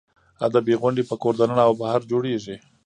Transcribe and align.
ادبي 0.47 0.73
غونډې 0.81 1.03
په 1.09 1.15
کور 1.21 1.33
دننه 1.39 1.63
او 1.67 1.73
بهر 1.81 1.99
جوړېږي. 2.11 2.55